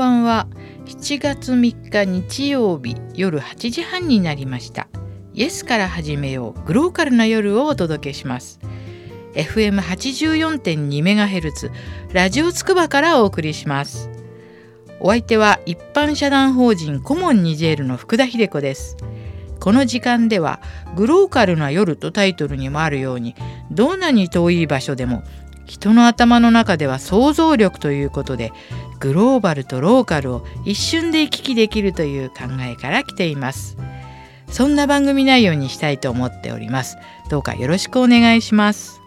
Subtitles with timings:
[0.00, 0.48] ばんは
[0.86, 4.88] 7月3日日曜日夜8時半になりました。
[5.34, 8.60] イエスから始めようグローカルな夜をお届けします。
[9.34, 11.70] FM84.2MHz
[12.14, 14.08] ラジオつくばからお送りします。
[15.00, 18.96] お相手は一般社団法人コモンニジェールの福田秀子です。
[19.60, 20.62] この時間では
[20.96, 23.34] グローカルな夜とタイトルにもあるように
[23.70, 25.22] どんなに遠い場所でも
[25.70, 28.52] 人の頭の中では想像力ということで
[28.98, 33.76] グローバルとローカルを一瞬で行き来できるという考えから来ています。
[34.48, 36.96] そんな番組内容にしたいと思っております。
[37.30, 39.00] どうかよろしくお願いします。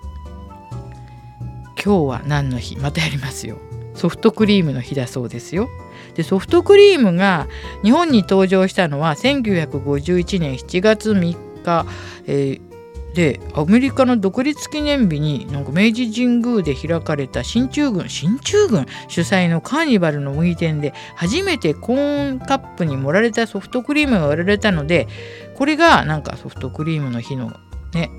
[1.84, 2.78] 今日は何の日？
[2.78, 3.58] またやりますよ。
[3.94, 5.68] ソフトクリームの日だそうですよ。
[6.16, 7.48] でソフトクリームが
[7.84, 11.86] 日本に登場したのは1951年7月3日、
[12.26, 12.73] えー
[13.14, 18.88] でアメリカの独立記念日になんか明治神宮で開かれた進駐軍進駐軍？
[19.08, 25.08] 主催のカーニバルの麦店で初めてコーンカップに盛られたソフトクリームが売られたので
[25.56, 27.52] これがなんかソフトクリームの日の
[27.94, 28.10] ね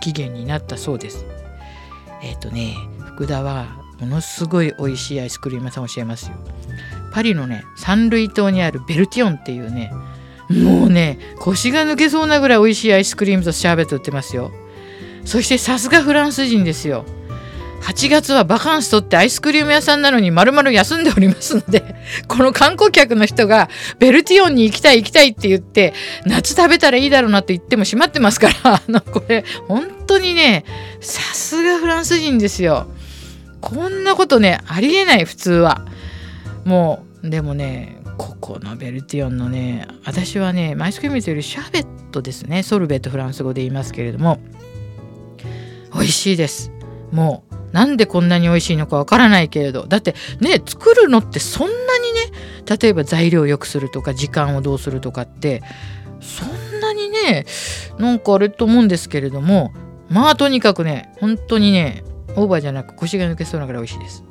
[0.00, 1.24] 起源になったそうです。
[2.22, 2.74] えっ、ー、とね
[3.06, 6.36] 福田はものすごい美味しいアイスクリーム屋さん教えますよ。
[7.12, 9.92] パリのねサンルイ島にあるベルティオンっていうね
[10.52, 14.50] もうね腰が抜けそうなぐらい美味しいアイスクリームとシャーベット売ってますよ。
[15.24, 17.04] そしてさすがフランス人ですよ。
[17.82, 21.96] 8月はバカンスとってアイスクリーム屋さんなのに丸々休んでおりますので
[22.28, 25.92] この観光客の人がベルティオンに行きたい行きたいって言って
[26.24, 30.64] 夏食べたらいいだろうなって言っても閉まってますから あのこれ本当にね
[31.00, 32.86] さすがフランス人ですよ。
[33.60, 35.84] こんなことねありえない普通は。
[36.64, 38.01] もうでもね
[38.42, 42.64] このベルティオンのね私はねアイスクリームというよりシャーベットですね。
[42.64, 44.40] ソルベットフランス語で言いますけれども。
[45.94, 46.72] 美味しいです。
[47.12, 49.86] もうなんでこんなに美味しいのかわからないけれど。
[49.86, 52.20] だってね作るのってそんなにね
[52.68, 55.62] 例えば材料を良くするとか時間をどうするとかって
[56.20, 57.46] そんなにね
[57.98, 59.72] なんかあれと思うんですけれども。
[60.10, 62.02] まあとにかくね本当にね
[62.36, 64.24] オーバーじゃなく腰が抜けそうなぐらい美味しいです。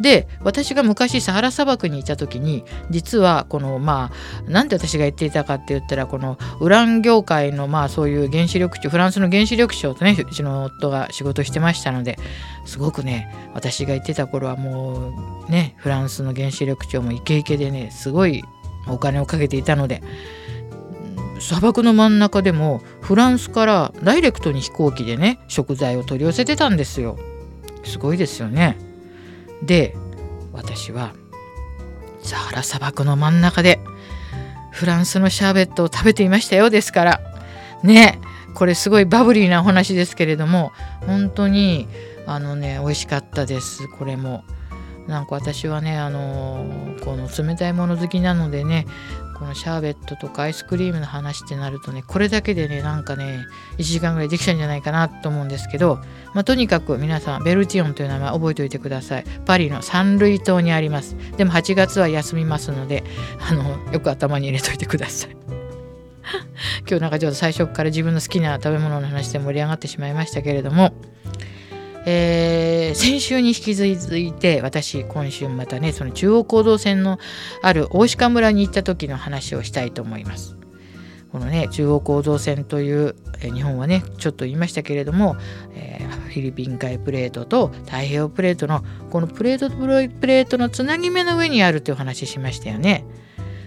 [0.00, 4.10] で私が昔サハラ砂漠にいた時に実はこのま
[4.46, 12.18] あなんで私が言っていたかって言ったらこのウラン業界のまあそういう原子力庁フランスの原子力庁とねうちの夫が仕事してましたので
[12.66, 18.42] すごくね私が言ってた頃はもうねフランスの原子力庁もイケイケでねすごい
[18.88, 20.02] お金をかけていたので
[21.38, 27.18] 砂漠の真ん中でもフランスからダイレクトに飛行機でね食材を取り寄せてたんですよ。
[27.84, 28.78] すごいですよね。
[29.64, 29.96] で
[30.52, 31.14] 私は
[32.22, 33.80] サハラ砂漠の真ん中で
[34.70, 37.20] フランスのシャーベットを食べていましたよですから
[37.82, 38.20] ね
[38.54, 40.72] これすごいバブリーなお話ですけれども
[41.06, 41.88] 本当に
[42.26, 44.44] あのね美味しかったですこれも。
[45.06, 46.64] なんか私はねあの
[47.04, 48.86] この冷たいもの好きなのでね
[49.34, 53.46] このシャーベットとかアイスクリームの話ってなるとねこれだけでねなんかね
[53.78, 55.98] 1時間ぐらいできちゃうんじゃないかなと思うんですけど、
[56.32, 59.24] まあ、とにかく皆さんベルティオンという名前覚えておいてください。
[59.44, 61.16] パリのサンルイ島にあります。
[61.36, 63.04] でも8月は休みますので
[63.40, 65.36] あのよく頭に入れといてください。
[66.88, 70.94] 今日なんかちょっと最初から自分の好きな食べ物の話で盛り上がってしまいましたけれども
[72.06, 73.86] えー、先週に引き続
[74.18, 77.18] いて私今週またねその中央行動線の
[77.62, 80.56] ある大鹿村に行った時の話をしたいと思います。
[81.32, 85.36] このね中央構造線という、え日本はねちょっと言いましたけれども、
[85.74, 93.04] えー、フィリピン海プレートと太平洋プレートのこのプレートとプレートのつなぎ目の上にあるという話しましたよね。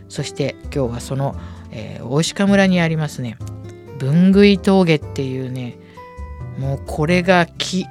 [0.08, 1.36] そして今日はその、
[1.72, 3.38] えー、大鹿村にありますね
[4.00, 5.78] 分食峠っていうね
[6.57, 7.85] もうこれが気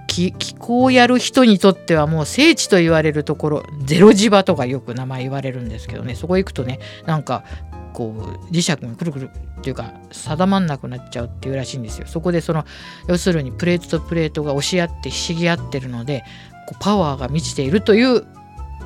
[0.59, 6.15] 候をやる人にとってはもう聖地と言われるところゼロ磁場とかよく名前言われるんですけどね。
[6.15, 7.45] そこ行くとねなんか
[7.93, 12.07] こう磁石がくるくるっていうか定まんなくなっちゃうっていうらしいんですよ。
[12.07, 12.65] そこでその
[13.09, 16.25] 要するにプレートとプレートが押し合ってひしぎ合ってるので
[16.67, 18.27] こうパワーが満ちているという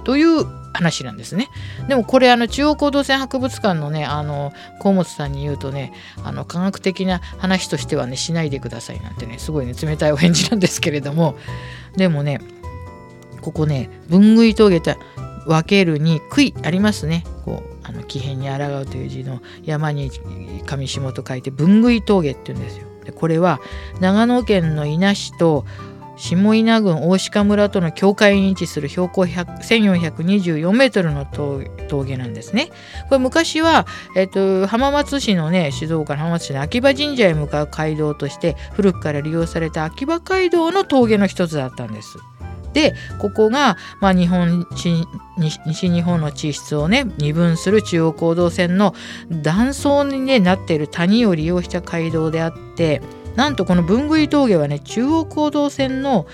[0.05, 1.49] という話なんですね。
[1.89, 5.93] でもこれあの中央行動線博物館のねあの河本さんに言うとね
[6.25, 11.37] あの科学的な話としてはねしないでくださいなんてねすごいね冷たいお返事なんですけれども
[11.97, 12.41] でもね
[13.41, 14.95] ここね分食い峠と
[15.47, 20.11] 分けるに杭ありますねこうあの木偏に抗うという字の山に
[20.67, 22.87] 上下と書いて分食い峠って言うんですよ。
[23.05, 23.61] でこれは
[24.01, 25.65] 長野県の伊那市と
[26.21, 32.69] 下稲郡大鹿村との境界に位置する標高1424メートルの峠なんですね。
[33.09, 42.19] これ昔は、えっと、浜松市のね静岡の浜松市の秋葉神社へ向かう街道として古くから利用された秋葉街道の峠の一つだったんです。
[42.75, 48.95] でここが、まあ、日本西日本の地質をね二分する中央行動線の
[49.31, 53.03] 断層に、ね、なっている谷を利用した街道であって
[53.41, 56.27] なんとこの分具峠はね中央行動線の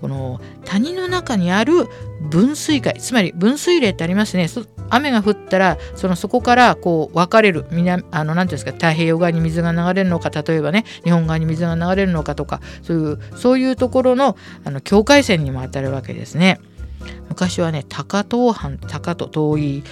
[0.00, 1.88] この谷の中にある
[2.30, 4.48] 分水海つまり分水嶺ってありますね
[4.88, 16.60] 雨が降ったらそのそこからこう分かれる南あの何ていうんですか太平洋側に水が流れるのか例えばね日本側に水が流れるのかとかそういうそういうところのあの境界線にも当たるわけですね。
[17.28, 19.82] 昔はね高遠藩高と遠い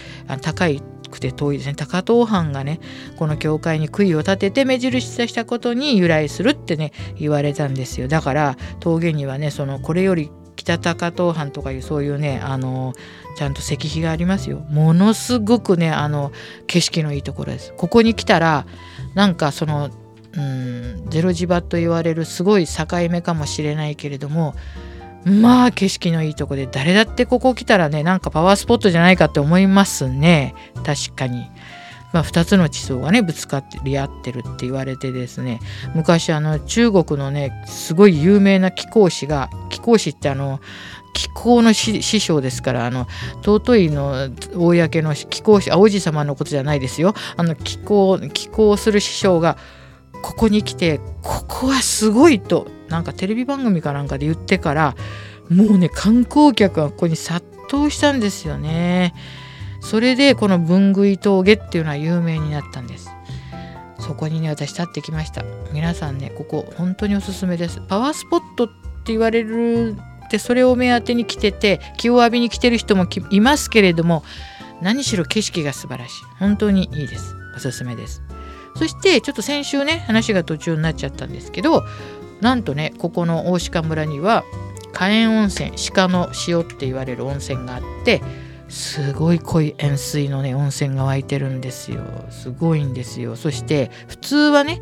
[0.40, 0.81] 高い
[1.11, 1.75] くて遠いですね。
[1.75, 2.81] 高遠藩がね
[3.17, 8.09] この教会に杭を立てて目印としたことに由来するってね言われたんですよ。
[8.09, 12.93] だから峠にはねそのこれより北高遠藩とかいうそういうねあの
[13.37, 14.61] ちゃんと石碑がありますよ。
[14.71, 16.33] ものすごくねあの
[16.67, 17.73] 景色のいいところです。
[17.77, 18.67] ここに来たら
[19.15, 19.91] なんかその
[20.33, 24.55] うんゼロ地場と言われるすごい境目かもしれないけれども
[25.25, 30.55] まあ景色のいいとこで誰だってここ来たらねなんかパワースポットじゃないかって思いますね。
[30.84, 31.50] 確かに。
[32.12, 35.61] まあ、2つの地層がねぶつかり合ってるって言われてですね。
[35.94, 40.61] 昔あの中国のねすごい有名な貴公子が貴公子ってあの
[41.12, 43.06] 気候の師匠ですからあの
[43.43, 47.14] 尊いの公の気候王子様のことじゃないですよ。
[47.37, 49.56] あの気候気候する師匠が
[50.23, 54.96] ここに来てここはすごいとなんかテレビ番組かなんかで言ってから
[55.48, 59.14] もうね観光客がここに殺到したんですよね。
[59.81, 63.08] それでこの分具峠っていうのは有名になったんです。
[63.98, 65.42] そこにね私立ってきました。
[65.72, 67.81] 皆さんねここ本当におすすめです。
[67.88, 69.96] パワースポットって言われる
[70.26, 74.25] ってそれを目当てに来てて気を浴びに来てる人もいますけれども
[74.82, 76.25] 何しろ景色が素晴らしい。
[76.38, 77.34] 本当にいいです。
[77.56, 78.22] おすすめです。
[78.76, 81.84] そしてちょっと先週ね話が途中になっちゃったんですけど
[82.40, 84.44] なんとねここの大鹿村には
[84.92, 88.22] 火炎温泉鹿の塩って言われる温泉があって
[88.69, 92.02] すごい濃い塩水のね温泉が湧いてるんですよ。
[92.31, 93.34] すごいんですよ。
[93.37, 94.81] そして普通はね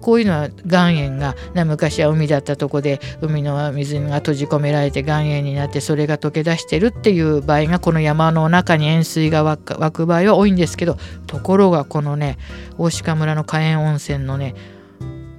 [0.00, 12.38] こういうのは岩塩が昔は海だったとこで海の水が閉じ込められて岩塩になってそれが溶け出してるっていう場合がこの山の中に塩水が湧く場合は多いんですけどところがこのね
[12.78, 14.54] 大鹿村の火炎温泉のね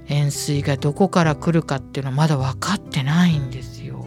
[0.08, 4.06] 塩水がどこから来るかっていうのはまだ分かってないんですよ。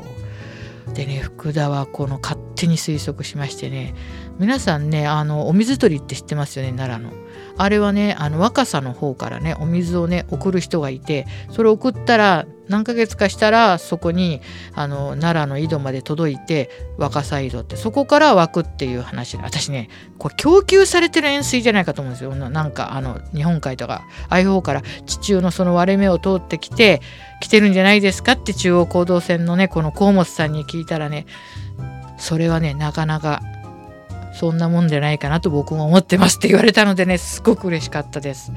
[0.94, 3.96] でね福田はこの勝手に推測しましてね
[4.40, 7.16] 皆さんねあのお水取りって知ってますよね奈良の。
[7.58, 14.42] あれはねあの若さの方からねお水をね送る人がいてそれを送ったら何ヶ月かしたらそこに
[14.74, 22.34] あの奈良の井戸まで届いて若さ井戸ってそこから湧くっていう話で私ねこれ供給されてる塩水じゃないかと思うんですよ。
[22.34, 27.02] なんかあの日本海とかああいう方から地中のその割れ目を通ってきて
[27.42, 31.26] 来てるんじゃないですかって中央行動線のねこの河本さんに聞いたらね
[32.18, 33.42] それはねなかなか
[34.34, 38.54] そんなもんじゃないかなと僕も思ってますって言われたのでねすごく嬉しかったです。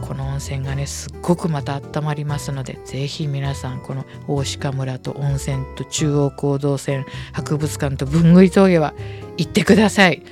[0.00, 8.94] この温泉がねすっごくまた温まりますので是非皆さんこの大鹿村と温泉と中央行動線博物館と文具峠は
[9.36, 10.22] 行ってください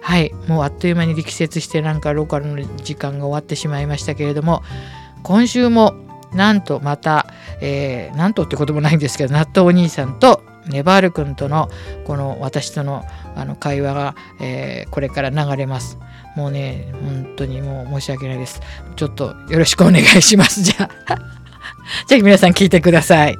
[0.00, 4.62] はいもうあっという間に力説してなんかローカルの時間が終わってしまいましたけれども
[5.22, 5.94] 今週も
[6.32, 7.26] なんとまた、
[7.60, 11.68] えー、なんとってこともないんですけど納豆お兄さんとネバール君との
[12.04, 15.98] この私とのあの会話が、えー、これから流れます。
[16.38, 18.60] もうね、本当にもう申し訳ないです。
[18.94, 20.62] ちょっとよろしくお願いします。
[20.62, 21.18] じゃあ、
[22.06, 23.36] じゃあ皆さん聞いてください。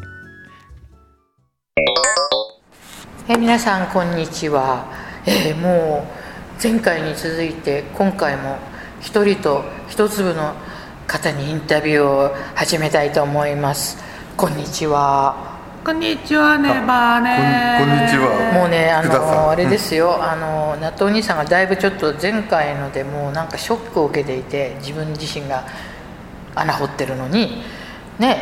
[3.29, 4.87] え皆さんこんにちは。
[5.27, 8.57] えー、もう前回に続いて今回も
[9.01, 10.55] 一人と一粒の
[11.07, 13.97] 方にインタビューを始めたいと思います。
[14.37, 15.58] こんにちは。
[15.89, 17.79] こんにちはねばーね。
[17.81, 18.53] こんにちは。
[18.53, 25.65] もうねあのあれですよ、うん、あの納豆兄さんがだいぶちょっと前回のでもうなんかショックを受けていて自分自身が
[26.55, 27.63] 穴掘ってるのに。
[28.19, 28.37] ね。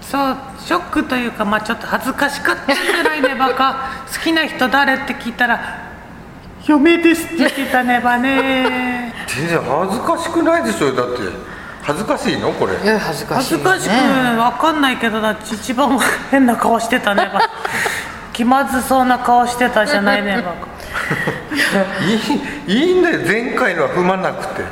[0.00, 4.06] そうショックというかまあちょっと恥ずかしかったんじゃない ねばか。
[4.10, 5.60] 好きな人誰って聞いたら
[6.66, 9.12] 嫁ですって言ってたねばね。
[9.26, 11.55] 全然恥ずかしくないでしょだって
[11.86, 12.52] 恥ずかしいの？
[12.52, 12.74] これ。
[12.82, 15.96] いや恥ずかしい、ね、恥ずかしく分かんないけどだ一番
[16.30, 17.30] 変な顔してたね
[18.32, 20.42] 気まずそうな顔してたじゃないね
[22.66, 24.62] いいいいんだよ前回のは踏まなくて。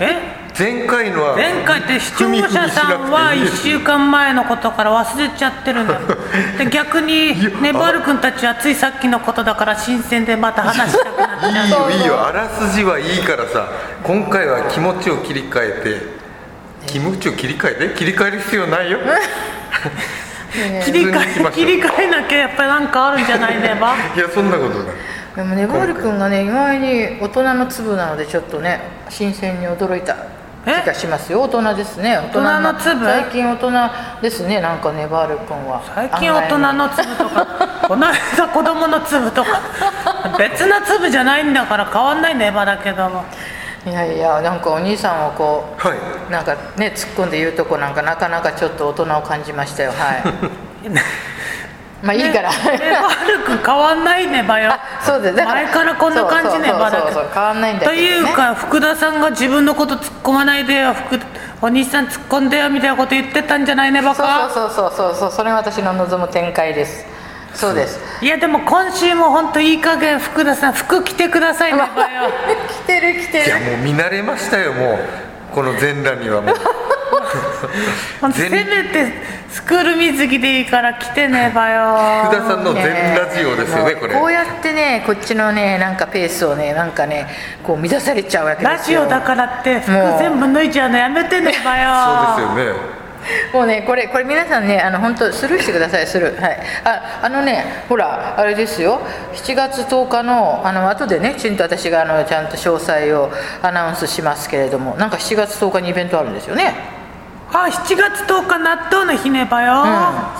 [0.00, 0.44] え？
[0.56, 5.94] 前回のは前回って視聴者さんは1週間前のことから忘れちゃってるの。
[6.58, 11.28] で逆にねばる君たちはついさっきのことだから新鮮でまた話したくなっ
[11.68, 11.90] ちゃう。
[11.90, 12.24] いいよいいよ。
[12.28, 13.66] あらすじはいいからさ
[14.04, 16.13] 今回は気持ちを切り替えて
[16.86, 18.98] 気持ちを切り替えて切り替える必要ないよ？
[20.84, 24.94] 切り替え切り替えなきゃやっぱりなんかあるんじゃないねば いやそんなことない。
[25.34, 30.14] でもねバール君がね意外に大人の粒なのでちょっとね新鮮に驚いた
[30.64, 31.42] 気がしますよ。
[31.42, 32.74] 大人ですね大人の。
[32.74, 33.04] 粒？
[33.04, 33.72] 最近大人
[34.22, 35.82] ですねなんかねバール君は。
[35.92, 37.46] 最近大人の粒とか
[37.88, 39.60] この間子供の粒とか。
[40.38, 43.24] 別な粒じゃないんだから変わんないねばだけども
[43.86, 46.32] いやいやなんかお兄さんをこうはい。
[46.32, 49.92] なんかね突っ込んで言うとこなんかなかなかちょっと大人を感じましたよ。
[49.92, 50.22] はい。
[52.02, 52.56] まあいいから、ね
[53.00, 55.34] ばるくん変わんないねばよ そうです。
[55.42, 60.92] 前からこんな感じねばだ変わんないんだけど、とね、いうか福田さんが自分のこと突っ込まないでよ。
[60.92, 61.18] 福
[61.64, 67.06] お兄さん突っ込んでよみたいなこと言ってたんじゃないねばそうかそうそうそうそうそれが私の望む展開です
[67.54, 67.98] そうです。
[68.20, 72.30] いやでも今週も本当いい加減福田さん服着てくださいねばよ
[72.68, 73.46] 来てる来てる。
[73.46, 74.98] いやもう見慣れましたよもう
[75.54, 76.56] この全裸にはもう。
[78.32, 79.12] せ全めて
[79.48, 84.14] スクール水着でいいから来てねばよ福田さんの全ラジオですよねこれ。
[84.14, 87.26] こうやってねこっちのねなんかペースをねなんかね
[87.62, 89.00] こう乱されちゃうわけラですよ。
[89.00, 91.90] ジオだからって服もう全部脱いじゃうのやめてねばよ
[92.36, 93.03] そうですよね
[93.52, 96.40] もうねこれこれ皆さんねあの本当スルーしてくださいスルー。
[96.40, 96.58] はい。
[96.84, 99.00] ああのねほらあれですよ。
[99.34, 103.30] 7月10日のあの後でねきちんと私があのちゃんと詳細を
[103.62, 106.74] アナウンスしますけれどもなんか7月10日にイベントあるんですよね。
[107.52, 109.84] あ7月10日納豆の日ねばよ、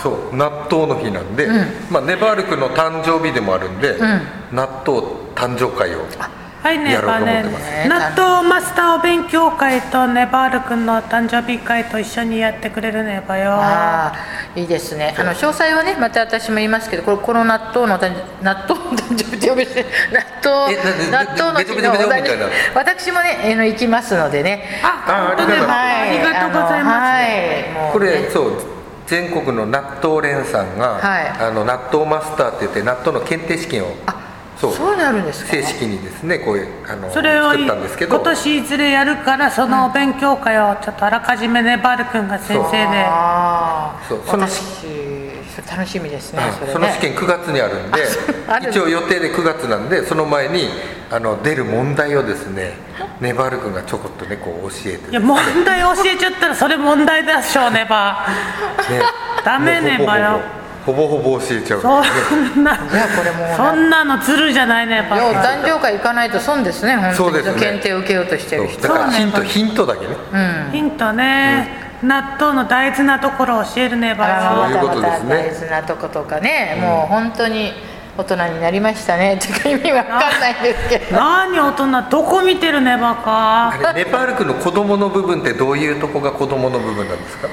[0.03, 1.49] そう納豆の日なんで、
[1.89, 3.97] まあ、ネバールクの誕生日でもあるんで、
[4.53, 5.01] 納豆
[5.37, 6.01] 誕生会を
[6.65, 8.17] はいねやろうばねと思ってます。
[8.17, 13.53] 納豆マスターお勉強会とねばーるくんの誕生日会と一緒にやってくれるねばよ。
[13.53, 15.15] ああいいですね。
[15.19, 20.75] あの詳細はねまた私も言いますけどこれこの納豆の誕納豆の誕生日って呼び捨て納豆
[21.11, 28.75] 納豆の日のお私もねあの行きますのでねあ本当ねあありがとうありがとうございます、これそう
[29.07, 34.24] 全国の納豆連さんが、はいあの納豆マスターって言って納豆の検定試験をそう
[34.73, 34.97] そう。
[34.97, 35.51] なるんですか？
[35.51, 38.17] 正式にですねこういうあのそれを作ったんですけど。
[38.17, 43.05] 今年いずれやるからそのお勉強会をちょっとあらかじめねばーるくんが先生で。
[43.07, 44.63] ああそうその私
[45.71, 46.73] 楽しみですね、はいそれね。
[46.73, 48.03] その試験9月にあるんで
[48.69, 50.69] 一応予定で9月なんでその前に
[51.11, 52.75] あの出る問題をですね
[53.21, 58.27] ネバール君がちょこっとねこう教えていや問題教えちゃったらそれ問題でしょうねば
[58.91, 59.01] ね。
[59.45, 60.41] ダメねもうばよ
[60.85, 61.81] ほぼほぼ教えちゃう。
[61.81, 67.37] そんなじゃあこれもそんなのずるじゃないねばいやお誕生会行かないと損ですね本当に。
[67.45, 67.55] ね。
[67.59, 68.87] 検定を受けようとしてる人。
[68.87, 68.97] そう。
[68.97, 70.17] だからヒントヒントだけね。
[70.73, 71.69] ヒントね、
[72.03, 77.73] 納豆の大事なところを教えるねばあらよそういうことまたまたですね大事なとことかね、もう本当に
[78.17, 79.35] 大人になりましたね。
[79.35, 81.17] っていうか意味わかんないんですけど。
[81.17, 87.49] 何大人どこ見てるねばかあれネパール君の子供の部分ってどういうとこが子供の部分なんですか？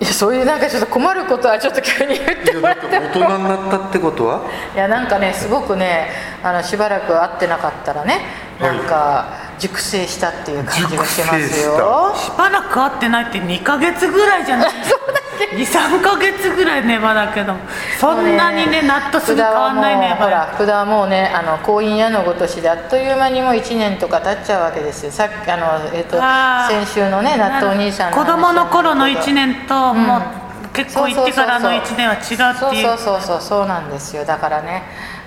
[0.00, 3.06] いやそういうなんかちょっと困ることはちょっと急に言ってもらっても。
[3.06, 4.40] 大人になったってことは？
[4.74, 6.08] いやなんかねすごくね
[6.42, 8.22] あのしばらく会ってなかったらね
[8.58, 12.14] なんか熟成したっていう感じがしますよ。
[12.16, 14.70] しばらく会ってないって2ヶ月ぐらいじゃない？
[15.56, 17.54] 23ヶ月ぐらいねばだけど。
[17.98, 25.12] そんなにね納豆すぐ変わんないねほらば福田はもうねあの婚姻屋のごとしであっという間にもう1年とか経っちゃうわけですよ。
[25.12, 26.18] さっきあの、えっと
[26.68, 30.22] 先週のね納豆お兄さんの子供の頃の話1年ともう
[30.72, 34.24] 結婚行ってからの1年は違うっていうそうそうそうそうなんですよ。
[34.24, 34.82] だからね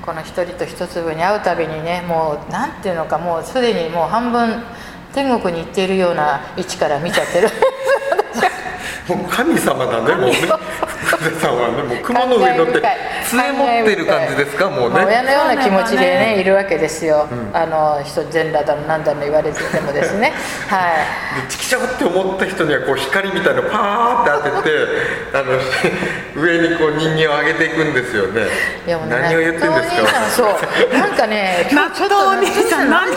[0.06, 4.62] この一人と一粒に会うたびにねもうなんていうのかもうすでにもう半分
[5.14, 7.50] 天国に行っているような位置から見ちゃってる。
[9.08, 10.36] もう神様だねもうね。
[11.06, 12.82] 福田さんはねもう雲の上に乗って
[13.38, 14.70] 杖持ってる感じですか？
[14.70, 15.04] もうね。
[15.06, 16.04] 親のような気持ちでね
[16.36, 20.34] ねいるわけですよ、あの人全裸だのなんだの言われててもですね。
[20.70, 20.78] は
[21.38, 21.42] い。
[21.42, 24.78] でチキショって思った人にはこう光みたいなのパーって当てて
[25.34, 28.42] あの上にこう人間を上げていくんですよね。
[28.88, 30.98] いやもうね何を言ってんです納豆お兄さんかそう。
[30.98, 33.14] なんかね今日 ちょっと納豆お兄さん何を？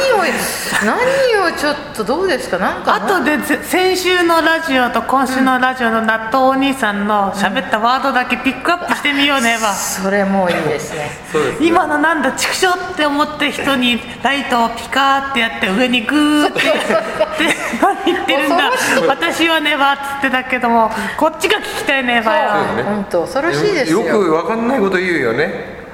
[0.85, 2.59] 何をちょっとどうですか？
[2.59, 9.73] なんかあとでぜ先週のラジオと今週のラジオの納豆お兄さんの喋ったワードだけピックアップしてみようねば
[10.07, 11.11] それもういいですね。
[11.33, 16.61] そうです今のなんだ畜生って思って人にライトをピカーってやって上にグーって
[17.83, 18.71] 何言ってるんだ。
[19.09, 22.83] 私はねばっつってたけどもこっちが聞きたいねばよそうね。
[22.85, 24.03] 本当恐ろしいですよ。
[24.03, 25.51] よくわかんないこと言うよね。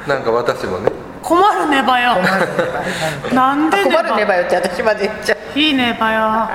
[0.06, 0.92] なんか私もね。
[1.22, 2.16] 困るねばよ
[3.32, 5.58] なんでねば困るねばよって私まで言っちゃう。
[5.58, 6.50] いいねばよ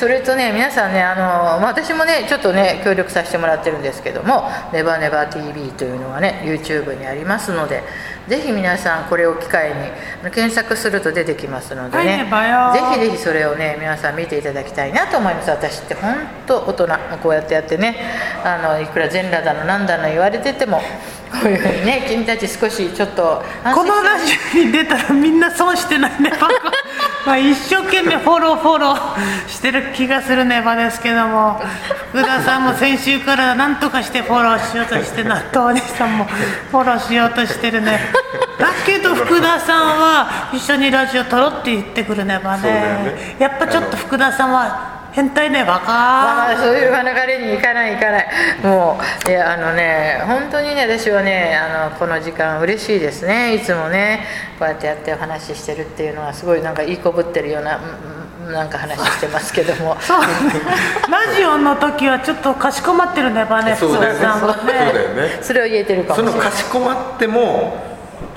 [0.00, 7.82] それとね皆さんねあの、まあ、私もねちょっとね協力させてもらってるんですけども「ネバネバ TV」というのがね YouTube にありますので
[8.26, 9.74] ぜひ皆さんこれを機会に
[10.30, 15.50] 検索すると出てきますのではいねねばよぜひぜひそれをね皆さん見ていただきたいなと思います。
[15.50, 16.16] 私って本
[16.46, 16.88] 当大人。
[17.22, 17.94] こうやってやってね
[18.42, 20.84] あのいくら全裸だのなんだの言われててもこ
[21.44, 26.32] ういうふうにね 君たち少しちょっと安こ心のラジオに出たらみんな損してないね
[27.26, 31.60] まあ一生懸命フォローフォローしてる気がするねばですけども。
[32.10, 38.00] 福田さんも先週から何とかしてフォローしようとして納豆お兄さんもフォローしようとしてるね。
[38.58, 43.36] だけど福田さんは一緒にラジオ撮ろうって言ってくるねばねね。
[43.38, 48.28] やっぱちょっと福田さんは変態ねばかまあ、そういう流れに行かない行かない。
[48.62, 53.54] もういやあのね本当にね私はねあのこの時間嬉しいですね。
[53.54, 54.24] いつもね
[54.58, 59.96] こうやってやってお話ししてるっていうのはすごいなんかいいこぶってるようなうんうんなんか話してますけども。
[60.02, 60.20] そう。
[60.20, 63.74] ラジオの時はちょっとかしこまってるねばね。
[63.74, 64.20] 福そうだよね。
[64.20, 65.38] そうだよね。
[65.42, 66.32] それを言えてるかもしれない。
[66.32, 67.90] そのかしこまっても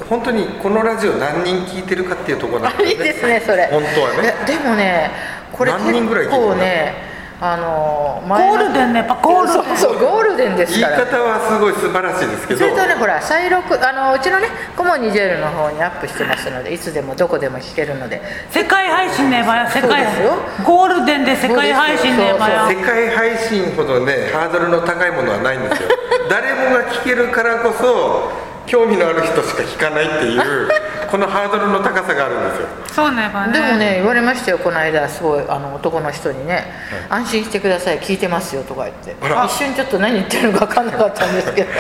[0.10, 3.68] 本当にこのラジオ何人聞いてるかっていうところなんだよ いいですねそれ。
[3.72, 5.12] 本当はいねやでもね
[5.54, 9.78] これ結何人ぐらい聞いてるの構ねあのゴールデンねやっぱゴールデン。
[9.78, 12.60] そうゴールデンです言いから方はすごい素晴らしいですけど。
[12.62, 18.22] それとねほら再録あのうちのねコモニジェルの方にアップしてますのでいつでもどこでも聞けるので。
[18.50, 20.40] 世界配信ねばよ世界ですよ。
[20.64, 25.90] ゴールデンで世界配信ねばよ世界配信ほどねハードルの高いものはないんですよ。
[26.32, 28.32] 誰もが聞けるからこそ
[28.68, 30.70] 興味のある人しか聞かないっていう
[31.13, 32.67] このハードルの高さがあるんですよ。
[32.88, 33.53] そうねばね。
[33.53, 36.65] でもね言われましたよこの間すごいあの男の人にね
[37.08, 39.15] 「安心してください聞いてますよ」とか言って
[39.46, 41.70] 一瞬ちょっと何言ってるのか分かんなかったんですけど。
[41.70, 41.74] い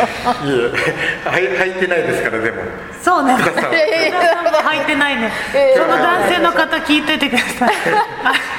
[1.25, 1.27] え。
[1.27, 2.61] はい履いてないですからでも。
[3.01, 4.65] そうね福田さんいやいやいや福田さん。
[4.65, 5.31] も履いてないね。
[5.55, 7.73] ええその男性の方聞いててください。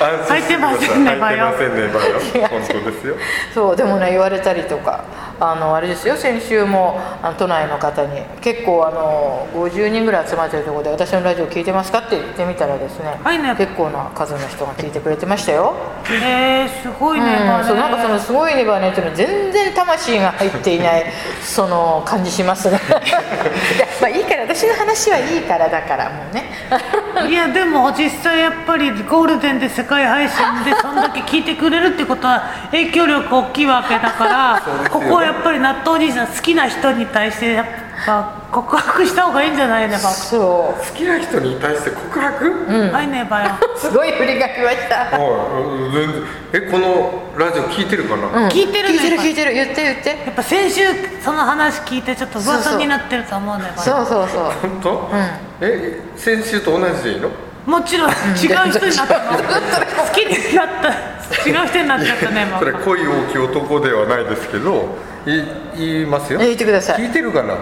[0.00, 3.14] あ履いてませんねばよ履いてませんねばよ本当ですよ。
[3.54, 5.04] そうでもね言われたりとか
[5.40, 13.54] あのあれですよ先週もあの都内の方に結構あの50人ぐらい集まってるところで私のラジオ聞いてますかって言ってみたらですね、はいね。
[13.56, 15.74] 結構な数の人が聞いてくれてましたよ、
[16.10, 21.04] えー、すごいねばうん、そうなんかそのねすごいねばねっていうのは全然魂が入っていない
[21.42, 22.80] その感じしますね。
[23.76, 26.44] いやまあいいから私の話はいいからだからもうね。
[27.28, 35.03] いやでも実際やっぱりゴールデンで世界配信でそんだけ聞いてくれるってことは影響力大きいわけだから ここ
[35.64, 37.66] 納豆お兄さん好きな人に対してやっ
[38.04, 45.10] ぱ告白した方がいいんじゃないねばそ好きな人に対して告白、うん、はいねばようすごい振りがきました。
[45.10, 46.22] 全然。
[46.52, 49.54] えこのラジオ聞いてるかな、聞いてるね聞いてる聞いてる。
[49.54, 50.08] 言って言って。
[50.26, 50.82] やっぱ先週
[51.22, 54.52] その話聞いてちょっと噂になってると思うねばよそうそうそう。
[54.60, 55.10] 本当、
[55.62, 57.30] え先週と同じでいいの？
[57.64, 58.10] もちろん。
[58.10, 59.38] 違う人になったの。
[60.04, 60.90] 好きになった。
[61.48, 65.13] 違う人になっちゃったねばそれ恋大きい男ではないですけど。
[65.13, 66.40] い言いますよ。
[66.42, 67.02] え言ってください。
[67.02, 67.56] 聞いてるかな、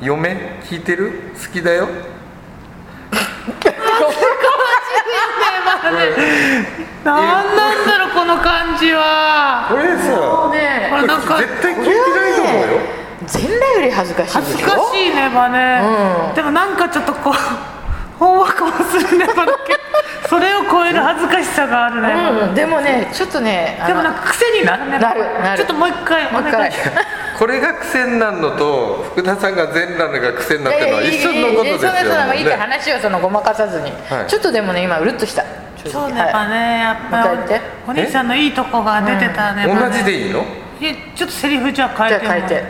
[0.00, 0.60] 嫁？
[0.64, 1.32] 聞いてる？
[1.34, 1.88] 好きだよ。
[7.04, 9.66] なん なんだろうこの感じは。
[9.68, 12.66] これさねこれなんか絶対聞いてないと思うよ。
[13.26, 15.80] 全裸より恥ずかしい恥ずかしいねばね、
[16.28, 16.34] うん。
[16.34, 17.34] でもなんかちょっとこう
[18.18, 20.23] ほんわかもするねばだけ
[21.54, 22.08] さがあるね。
[22.08, 24.98] ば、うん、でもねちょっとねでもなんか癖になるね。
[24.98, 25.58] ばなるなる。
[25.58, 26.72] ちょっともう一回もう一回お願い。
[26.72, 27.06] します
[27.38, 32.62] これが癖になるのと福田さんが全裸のが癖になってるのは一緒のことですよいやいやいやいやそんなそんなもういいからね。
[32.62, 34.30] 話をそのごまかさずに、はい。
[34.30, 35.44] ちょっとでもね今うるっとした。
[35.86, 36.48] そうねばはい。
[36.50, 37.60] ねやっぱ言って。
[37.86, 40.44] お兄さんのいいとこが出てたね同じでいいの？
[40.80, 42.30] えちょっとセリフじゃあ変じえても。
[42.30, 42.64] ゃあ変えて。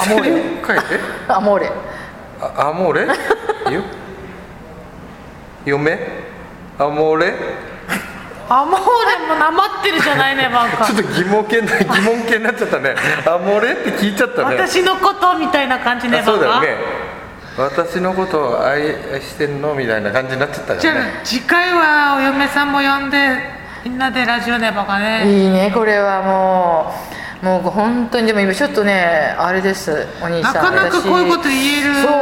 [0.00, 0.30] アモーレ
[0.66, 0.82] 書いて？
[1.28, 1.70] アモーレ。
[2.40, 3.06] あアモーレ？
[3.74, 3.82] よ
[5.66, 5.98] 嫁？
[6.78, 7.34] アモーレ？
[8.52, 10.84] アモーレもなまってるじゃないねばんか。
[10.84, 12.96] ちょっと疑問系な疑問系になっちゃったね。
[13.24, 14.56] アモーレって聞いちゃったね。
[14.56, 16.76] 私のことみたいな感じねあばんかそうだよね。
[17.56, 18.82] 私のことを愛
[19.12, 23.38] 愛してんのみたいな感じになっちゃったじゃあ次回はお嫁さんも呼んで
[23.84, 25.22] みんなでラジオねばかね。
[25.26, 27.20] いいねこれはもう。
[27.40, 30.54] もう本当にでも今ちょっとねあれですお兄さん。
[30.54, 32.12] なかなか私こういうこと言える、ね、そう。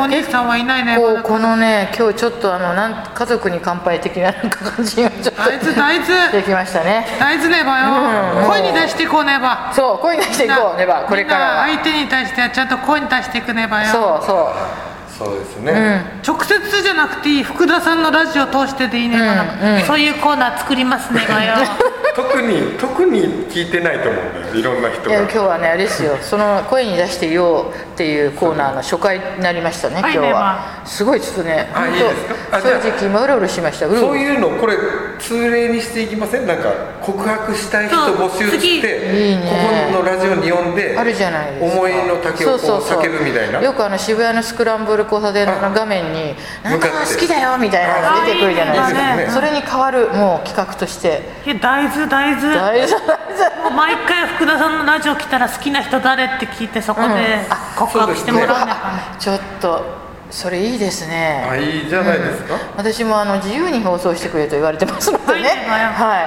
[0.00, 5.42] お兄さんはいないねこうこのね今日ちょっとあのなん家族に乾杯的ななんか感じがちょっと。
[5.42, 6.32] 大豆大豆。
[6.32, 7.06] できましたね。
[7.18, 8.46] 大豆ねばよ、うん。
[8.48, 9.72] 声に出していこうねば。
[9.74, 11.66] そう声に出していこうねばこれからは。
[11.66, 13.88] みんな相手に対してはちゃんと声に出していくねばよ。
[13.88, 14.92] そうそう。
[15.12, 17.42] そうですね、直接じゃなくていい。
[17.44, 21.54] 福田さんのラジオを通してでいいねばな、そういうコーナー作りますねばよ
[22.14, 25.16] 特に特に聞いてないと思うんだよいろんな人が。
[25.16, 26.16] 今日はねあれですよ。
[26.22, 30.58] その声に出して言おうっていうコーナーの初回になりましたね今日は。
[30.84, 31.70] すごいちょっとね。
[31.74, 32.04] あいいです
[32.50, 32.58] か？
[32.58, 33.86] あ本当正直今うろうろしました。
[33.86, 34.74] うろうろそういうのこれ
[35.18, 36.68] 通例にしていきませんなんか
[37.00, 41.78] 告白したい人募集していいねここのラジオに呼んであるじゃないですか。
[41.80, 43.02] 思いの丈をこうそうそうそう。
[43.02, 43.60] 叫ぶみたいな。
[43.62, 49.40] よくあの渋谷のスクランブル交差点の画面に「なんとか好きだよ」みたいなのが出てくるじゃないですか。
[49.40, 51.22] それに変わるもう企画として。
[51.46, 57.40] いや大豆大豆大丈夫もう毎回福田さんのラジオ来たら好きな人誰って聞いてそこで
[57.76, 58.76] 告白してもらうんだよ
[59.18, 61.46] ちょっとそれいいですね。
[61.46, 65.48] あいいじゃないですか、私もあの自由に放送してくれと言われてますのでね。
[65.68, 66.20] はいは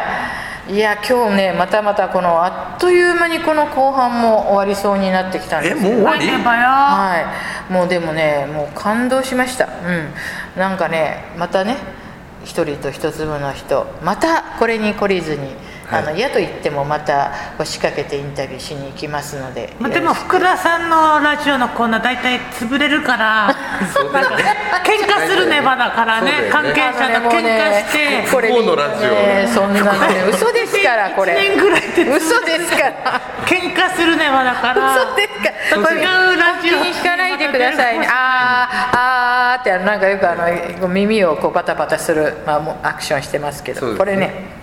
[0.70, 0.74] い。
[0.76, 6.28] いや今日ねまたまたこのあっという間にこの後半も終わりそうになってきたんですえもう終わり？
[6.28, 6.62] はいねばよ。
[6.68, 7.16] は
[7.70, 7.74] い。
[7.74, 9.66] もうでもねもう感動しました。
[9.66, 10.14] うん。
[10.60, 11.76] なんかねまたね
[12.46, 13.86] 一人と一粒の人。
[14.04, 15.50] またこれに懲りずに、
[15.92, 23.56] あの嫌と言ってもまた押しかけてインタビューしに行きますのでまあ、でも福田さんのラジオのコーナー大体潰れるから
[23.94, 24.44] そうだよね
[24.86, 26.26] 喧嘩するネバだからね。
[26.26, 26.50] ね。
[26.52, 28.32] 関係者と喧嘩して。
[28.32, 29.10] これ不幸のラジオ。
[29.10, 31.34] ねそんなね嘘ですからこれ。
[31.34, 33.22] 1年ぐらいで嘘ですから。
[33.46, 34.96] 喧嘩するネバだから。
[34.98, 36.84] 嘘ですか違うラジオ。
[36.84, 38.08] に聞かないでくださいね。
[38.10, 40.36] あーあーってなんかよくあ
[40.80, 44.55] の耳をこうパタパタする、まあ、もうアクションしてますけどこれね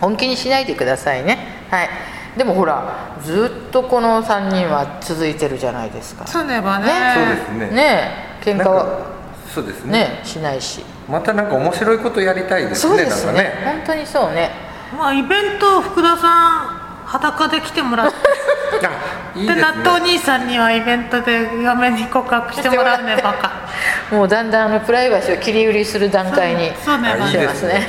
[0.00, 1.38] 本気にしないでくださいね。
[1.70, 1.88] はい。
[2.36, 6.26] でもほらずっとこの3人は続いてるじゃないですか。
[6.26, 6.86] そうネバね。
[6.86, 6.92] ね。
[7.14, 7.76] そうですね。
[7.76, 8.08] ね。
[8.42, 8.74] え喧嘩は。
[8.74, 9.06] なんか
[9.54, 9.92] そうですね。
[9.92, 10.84] ねしないし。
[11.08, 13.32] またなんか面白いことやりたいですそうねですね。
[13.34, 13.62] ね。
[13.64, 14.50] 本当にそうね。
[14.98, 18.14] まあイベント福田さん裸で来てもらって。
[18.86, 19.60] あいいでね。
[19.60, 23.52] 納豆兄さんにはイベントで嫁に告白してもらうねバカ。
[24.10, 27.88] もうだんだんあのプライバシーを切り売りする段階にそうねあいいしますすね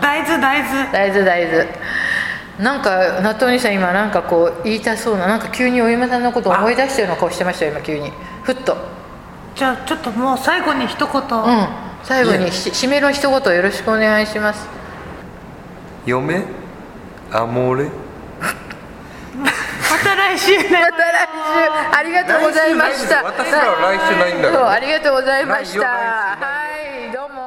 [0.00, 0.92] 大豆大豆。
[0.92, 1.66] 大豆大豆。
[2.58, 8.12] なんか納豆兄さん今なんかこう言いたそうななんか急にお嫁さんのことを思い出したような顔してましたよ今急に。
[8.42, 8.76] ふっと。
[9.54, 11.68] じゃあちょっともう最後に一言、うん。
[12.02, 14.68] 最後にし締めの一言よろしくお願いします。
[16.06, 16.44] 嫁？
[17.32, 17.90] アモーレ
[19.34, 19.48] ま
[20.02, 20.64] た来週ね。
[20.64, 21.28] また来
[21.92, 21.96] 週。
[21.98, 23.22] ありがとうございました。
[23.24, 24.60] 私らは来週ないんだから。
[24.60, 25.86] そうありがとうございました。
[25.86, 26.68] は
[27.08, 27.39] いどうも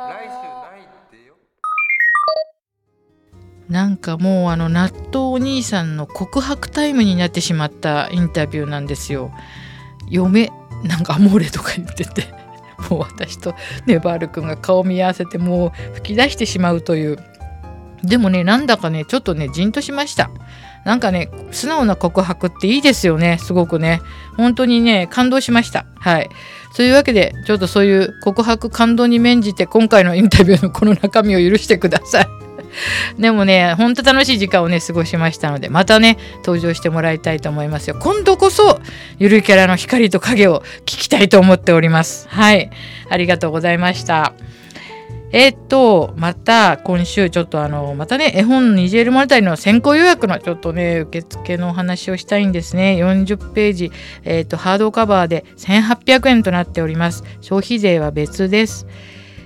[3.74, 9.32] なんかもうあの納豆お兄さんの告白タイムになってしまったインタビューなんですよ。
[10.08, 10.52] 嫁
[10.84, 12.32] なんかアモーレとか言ってて。
[12.92, 13.56] もう私と
[13.88, 17.18] ネバール君が顔見合わせてもう吹き出してしまうという。
[18.04, 20.30] でもねなんだかねちょっとねじんとしました。
[20.86, 23.40] なんかね素直な告白っていいですよね。
[23.40, 24.02] すごくね。
[24.38, 25.88] 本当にね感動しました。
[25.96, 26.30] はい。
[26.74, 32.53] そういうわけでちょっとそういう告白感動に免じて今回のインタビューのこの中身を許してください。
[33.18, 37.96] でもね、ほんと楽しい時間をね、過ごしましたので、またね、登場してもらいたいと思いますよ。
[38.00, 38.80] 今度こそ、
[39.20, 42.28] ゆるキャラの光と影を聞きたいと思っております。
[42.30, 42.70] はい。
[43.10, 44.34] ありがとうございました。
[45.36, 52.98] えーっと、また今週ちょっとあの、またね、絵本ニジェール物語の先行予約のちょっとね、受付のお話をしたいんですね。
[53.00, 53.92] 40ページ、
[54.26, 57.24] えーっと、ハードカバーで1800円となっております。
[57.42, 58.86] 消費税は別です。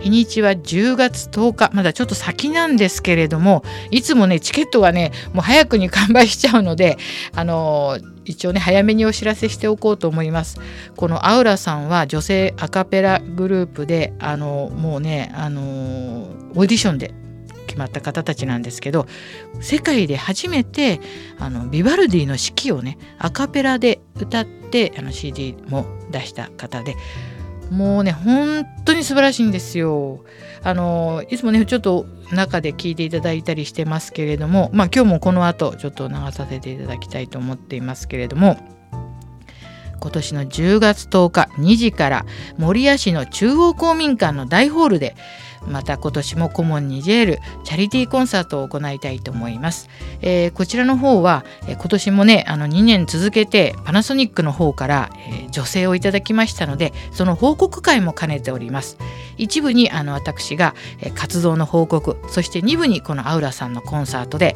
[0.00, 6.98] 日にちは10月10日まだちょっと先なんですけれどもいつもねチケットがねもう早くに完売しちゃうので
[7.34, 10.58] あの一応ね早めにお知らせしておこうと思います。
[10.96, 17.12] このアウラさんは女性アカペラグループであのもうねあのオーディションで
[17.66, 19.06] 決まった方たちなんですけど
[19.60, 21.00] 世界で初めて
[21.38, 26.96] あのビバルディの四季をねアカペラで歌ってあの CD も出した方で
[27.70, 30.24] もうね本当に素晴らしいんですよ。
[30.62, 38.58] あのいつもねちょっと中で聞いていただいたりしてますけれどもまあ今日もこの後ちょっと流させていただきたいと思っていますけれども
[40.00, 42.26] 今年の10月10日2時から
[42.58, 45.14] 守谷市の中央公民館の大ホールで
[45.70, 49.88] また今年もコモンニジェールチャリティーコンサートを行いたいと思います、
[50.20, 58.98] えー、こちらの方は、えー、今年もねあの2年続けてパナソニックの方から、えー、女性をいただきましたのでその報告会も兼ねております。
[59.36, 64.54] 一部にあの私が、え活動の報告そして2部にこのアウラさんのコンサートで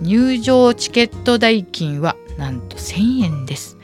[0.00, 3.78] 入場チケット代金はなんと1000円です。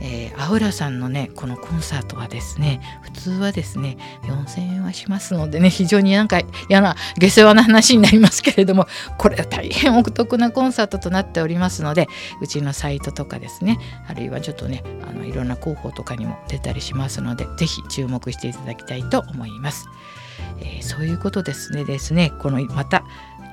[0.00, 8.86] えー、アウラさんのねこのコンサートはですね普通はですね4000円はしますのでね非常になんか嫌な下世話な話になりますけれども
[9.18, 12.08] これは大変お得なコンサートとなっておりますので
[12.40, 13.78] うちのサイトとかですね
[14.08, 19.88] あるいはちょっとねあのいろんな広報とかにも出たりしますので是非注目していただきたいと思います。
[20.60, 23.04] えー、そういうことですねですねこのまた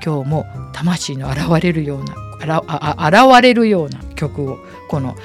[0.03, 5.15] 今日も魂の現れるような現れるような曲をこの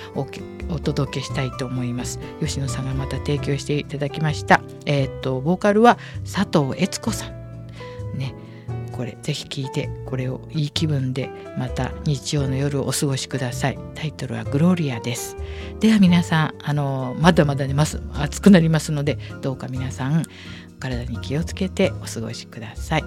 [0.71, 2.19] お届けしたいと思います。
[2.41, 4.61] 吉野さんがまた提供していただきました。
[4.87, 8.19] えー、っとボーカルは佐藤悦子さん。
[8.19, 8.35] ね。
[8.93, 13.79] これぜひ聞いてこれをいい気分でまた日曜の夜をお過ごしください。
[13.95, 15.37] タイトルはグローリアです。
[15.79, 20.25] では皆さんあのまだまだねます暑くなりますのでどうか皆さん
[20.81, 23.05] 体に気をつけてお過ごしください。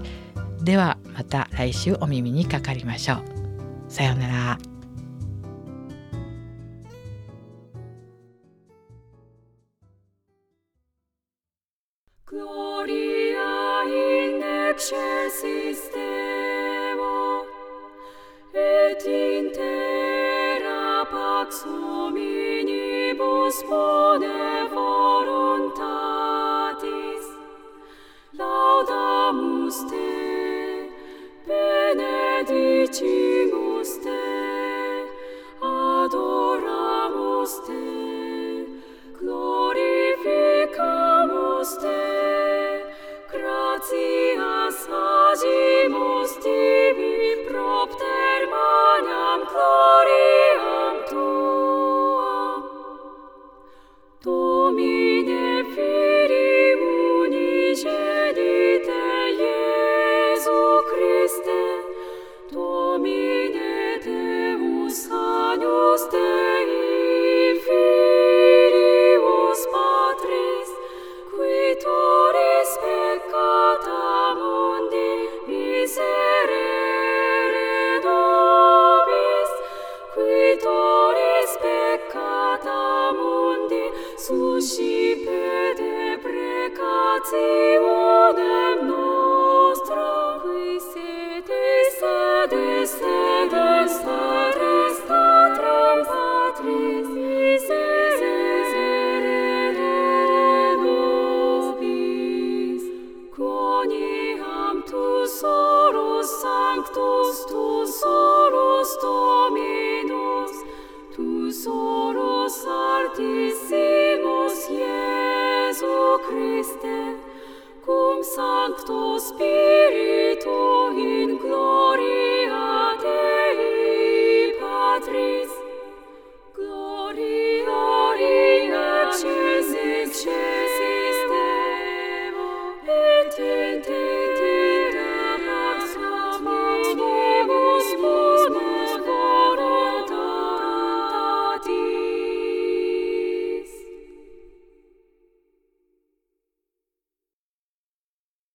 [0.63, 3.23] ではまた来週お耳にかかりましょう。
[3.89, 4.70] さようなら。